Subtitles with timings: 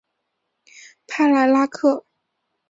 [1.05, 2.07] 帕莱拉克。